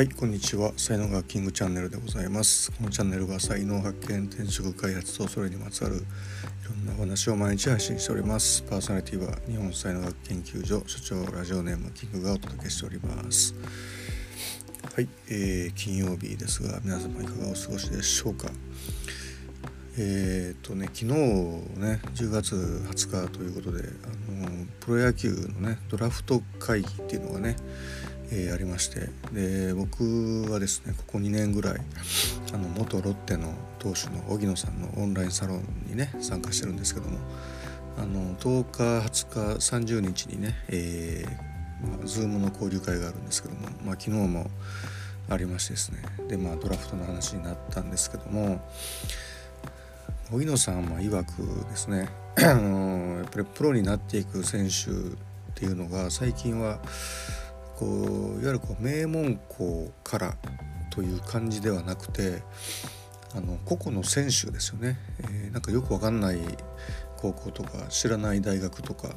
[0.00, 0.72] はいこんにちは。
[0.78, 2.72] 才能学キングチャンネルでございます。
[2.72, 8.62] このチャンネルは才能発見転職開発とそれにまつわるいろんなお話を毎日配信しております。
[8.62, 13.54] パーソナリティは日本才能学研究所所長ラジオネームキングがお届けしております。
[14.94, 18.48] はい、えー、金曜日ですが皆様いかがお過ごしでしょうか。
[19.98, 21.04] えー、っとね昨日
[21.78, 22.54] ね10月
[22.88, 24.48] 20日ということであの
[24.80, 27.56] プロ野球のねドラフト会議っていうのがね
[28.30, 29.08] えー、ありまして。
[29.32, 31.80] で僕はですねここ2年ぐらい
[32.52, 37.18] あの元ロッテの投手の荻野さんのオンラインサロンにね参加してるんですけども
[37.98, 41.50] あの10日20日30日にね、えー
[41.86, 44.50] まあ、Zoom の交流会があるんですけども、まあ、昨日も
[45.28, 45.98] ありましてですね。
[46.28, 48.60] でまあドラフトの話になったんですけども
[50.32, 56.80] 荻野さんは曰くですねあのやっぱりプロになっていく選手っていうのが最近は
[57.80, 60.36] こういわゆるこう名門校から
[60.90, 62.42] という感じではなくて
[63.34, 66.38] あの個々の選手ですよね、えー、なんかよくわかんない
[67.16, 69.14] 高校とか知らない大学とか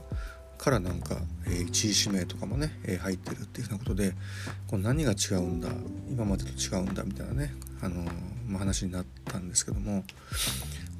[0.57, 4.13] からなんか、えー、1位指名とかもね、えー、入ってるっていうようなことで
[4.67, 5.67] こう何が違うんだ
[6.09, 8.05] 今までと違うんだみたいなね、あの
[8.47, 10.05] まあ、話になったんですけども、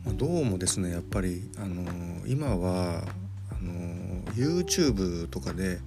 [0.06, 1.86] まあ、どうもですねやっぱり、あの
[2.26, 3.04] 今は
[3.52, 3.72] あの
[4.34, 5.80] YouTube とかで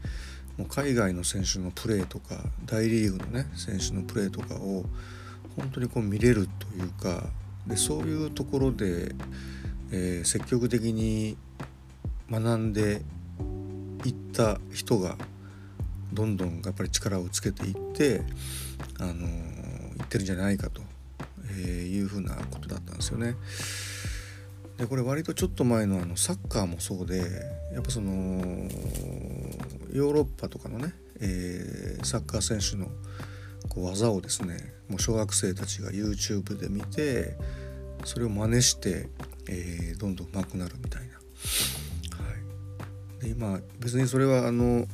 [0.56, 4.84] もう海外の選手のプレーとか大リーグのね選手のプレーとかを
[5.56, 7.24] 本当にこう見れるというか
[7.66, 9.14] でそういうところで、
[9.90, 11.36] えー、積極的に
[12.30, 13.02] 学んで
[14.04, 15.16] いった人が
[16.12, 18.22] どんどんやっぱり力をつけていって、
[18.98, 20.80] あのー、いってるんじゃないかと、
[21.58, 23.34] え、いうふうなことだったんですよね。
[24.78, 27.18] でこれ割とちょっと前のあのサッカーもそうで
[27.72, 28.68] やっぱその
[29.96, 32.90] ヨーロッパとかのね、えー、サッカー選手の
[33.70, 37.34] こう技をですねもう小学生たちが YouTube で見て
[38.04, 39.08] それを真似して、
[39.48, 41.14] えー、どんどん上手くなるみたいな。
[41.14, 41.20] は
[43.20, 44.86] い、で今別にそれはあの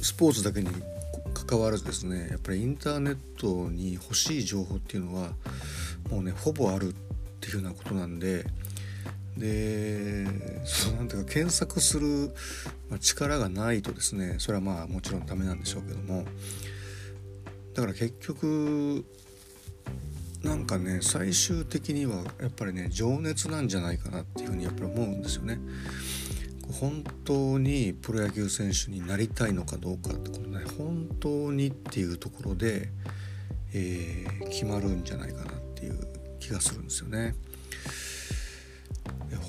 [0.00, 0.68] スポーツだけに
[1.34, 5.30] 関わらずですねやっぱりインターネットに欲しい情報っていうのは
[6.10, 6.94] もうねほぼあるっ
[7.40, 8.44] ていうようなことなんで
[9.36, 10.26] で
[10.66, 12.34] そうなんていうか検索する
[13.00, 16.24] 力がないとですねそれはまあもちろんダメなんでしょうけども
[17.74, 19.04] だから結局
[20.42, 25.58] なんかね最終的にはやっぱりね情熱なんじゃないかなっていうふうにやっぱり思うんですよね。
[26.80, 32.88] 本当にプロ野球選手になりたいのかどうかってことね本当にっていうところで、
[33.74, 35.98] えー、決まるんじゃないかなっていう
[36.40, 37.34] 気がするんですよね。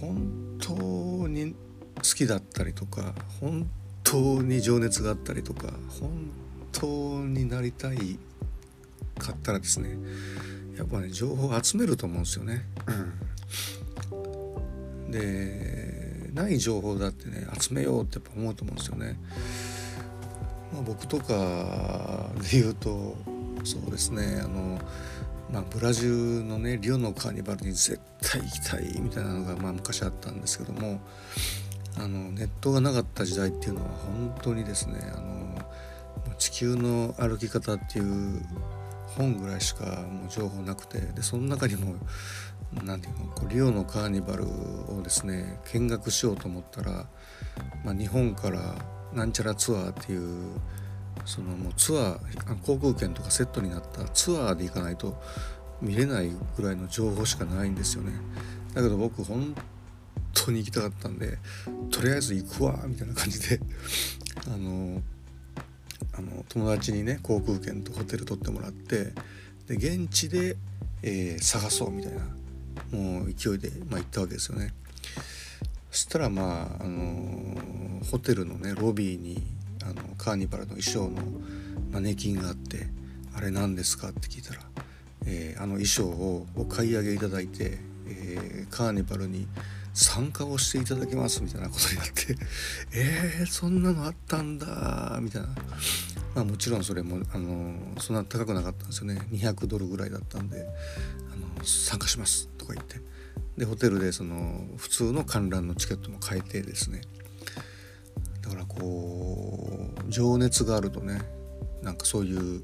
[0.04, 1.54] 本当に
[1.96, 3.70] 好きだったりとか本
[4.04, 5.68] 当に情熱があったりとか
[6.00, 6.30] 本
[6.72, 8.20] 当になりたい
[9.18, 9.98] かったらですね
[10.78, 12.66] やっぱね情報を集めると思うんですよね。
[14.12, 19.18] うん、でない情報だってね集めようってやっぱ思うと思うんですよね。
[20.74, 23.16] まあ、僕とかで言うと
[23.64, 24.80] そうですねあの
[25.54, 31.00] まあ、ブラジルのねリオのカーニバルに絶対行きたいみたいなのが、まあ、昔あったんですけども
[31.96, 35.56] あのネットがなかった時代っていうのは本当にですねあの
[36.40, 38.42] 地球の歩き方っていう
[39.16, 41.94] 本ぐらいしかもう情報なくてでその中にも
[42.84, 47.06] 何て言うのこうリオのカーニバルをですね見学しようと思ったら、
[47.86, 48.74] まあ、日本から
[49.14, 50.60] なんちゃらツアーっていう
[51.26, 55.22] そのもうツアー航空券とかセットになったツアーで行かないと
[55.82, 58.14] 見れないぐらいの情報しかないんですよね。
[58.74, 59.56] だけど僕本
[60.34, 61.38] 当に行きたかったんで
[61.92, 63.60] とりあえず行くわみたいな感じで
[64.48, 65.02] あの
[66.14, 69.14] あの友達にね航空券とホテル取ってもらって
[69.68, 70.58] で現地で、
[71.02, 72.22] えー、探そうみたいな
[72.92, 74.74] もう勢いで、まあ、行ったわけですよね。
[75.92, 79.44] そしたらまあ、あのホテルのねロビーに
[79.88, 81.22] あのカーニバルの衣装の
[81.92, 82.88] マネキンがあって
[83.34, 84.62] 「あれ何ですか?」って聞いたら、
[85.26, 89.48] えー、あの衣装をお買い上げいただいて、えー、カーニバルに
[89.94, 92.36] 参加をしていただきますみたいなことになって
[92.94, 95.50] 「えー、そんなのあったんだ」みたいな。
[96.36, 100.66] まあ、もちろんそれもあのそんな高くなかったんですよね200ドルぐらいだったんで
[101.32, 103.00] 「あの参加します」とか言って
[103.58, 107.02] でホテルでその普通の観覧のチケットも変えてですね
[108.44, 111.22] だからこう情熱があるとね
[111.82, 112.64] なんかそういう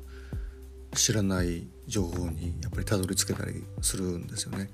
[0.94, 4.70] 知らない情報にやっぱりたどり着けたりするんですよね。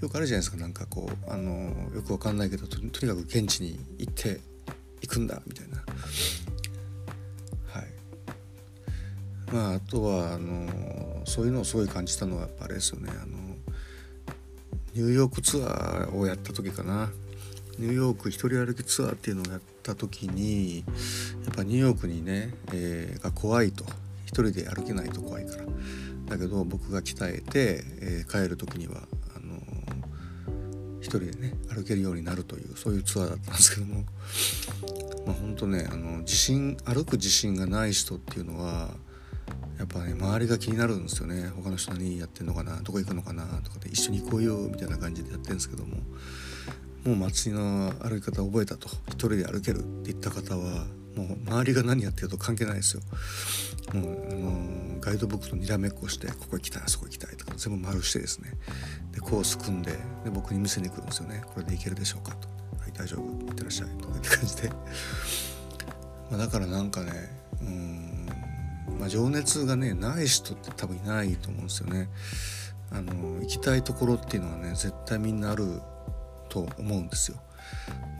[0.00, 4.40] よくあるじゃないですかなんかこうあのよくわかんないけどとにかく現地に行って
[5.02, 5.76] 行くんだみたいな。
[7.68, 7.86] はい。
[9.52, 13.36] まああとはあのそういうのをすごい感じたのはやっぱあれですよねあの
[14.94, 17.10] ニューヨークツアーをやった時かな
[17.78, 20.78] ニューヨーク一人歩きツアーっていうのをやった時に
[21.44, 23.84] やっぱニューヨークにね、えー、が怖いと。
[24.26, 25.64] 一人で歩けないと怖いから。
[26.26, 29.02] だけど僕が鍛えて、えー、帰る時には
[29.36, 34.04] あのー、一人でね歩けるようになるというそういうツアーだったんですけども。
[35.26, 38.90] まあ本当ねあの自信歩く自信がない人っていうのは
[39.78, 41.48] やっぱね周りが気になるんですよね。
[41.54, 45.98] 他の人何やってんのかなどこ行くのかなとかで一緒に行こうよみたいな感じでやってるんですけども。
[47.04, 48.88] もう街の歩き方覚えたと。
[49.08, 50.86] 一人で歩けるって言った方は
[51.16, 53.02] もう周りが何やってると関係ないですよ。
[53.92, 58.52] もうあのガイドブックとにらめっこしてここ行きたいあそこ行きたいとか全部丸してですね。
[59.12, 59.92] でコース組んで
[60.24, 61.42] で僕に見せに来るんですよね。
[61.46, 62.48] これで行けるでしょうかと
[62.80, 63.22] 「はい大丈夫。
[63.46, 64.68] 行ってらっしゃい」とかって感じで、
[66.30, 68.28] まあ、だからなんかねうん
[68.98, 72.08] まあ、情熱がねない人って多分いないと思うんですよね。
[72.90, 75.80] あの行きたいところっていうのはね絶対みんなある
[76.54, 77.38] と思うんですよ。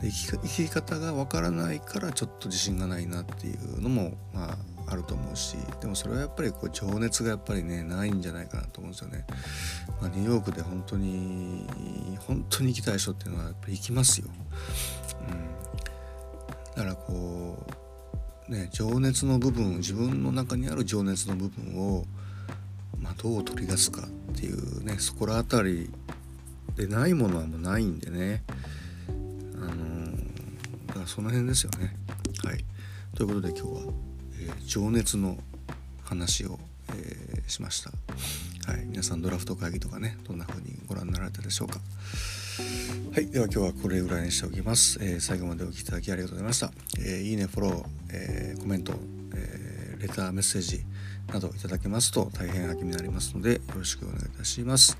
[0.01, 9.25] で生き生き方がわからないからちょっと自信がないなっていうのもまああると思うしでもそれはやっぱりこう情熱がやっぱりねないんじゃないかなと思うんですよね。
[10.01, 11.65] まあ、ニューヨークで本当に
[12.27, 14.27] 本当に行きたい人っていうのはやっぱり行きますよ。
[15.29, 17.65] うん、だからこ
[18.49, 22.05] うね情熱の部分自分の中にある情熱の部分を、
[22.99, 25.89] まあ、どう取り出すかっていうねそこら辺り
[26.75, 28.43] でないものはもうないんでね。
[29.55, 31.95] あのー、だからその辺ですよね。
[32.43, 32.63] はい。
[33.15, 33.93] ということで今日は、
[34.39, 35.37] えー、情熱の
[36.03, 37.91] 話を、えー、しました。
[38.71, 38.85] はい。
[38.85, 41.79] 皆さんドラフト会議とかねどんな風にご覧になられたでしょうか。
[43.13, 43.27] はい。
[43.27, 48.93] では今日はこれぐらいにしておきます、え最後までお聴きいただきありがとうございました、えいいねフォロー、えコメント、
[49.33, 50.85] えレターメッセージ
[51.31, 54.97] などいただけますと大変励みになりますのでよろしくお願いいたします。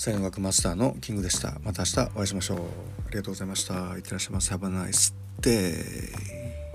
[0.00, 1.60] 西洋学マスターのキングでした。
[1.62, 2.56] また明日お会いしましょう。
[2.56, 3.74] ありがとうございました。
[3.96, 4.54] いってらっしゃいませ。
[4.54, 5.12] Have a nice
[5.42, 6.69] day.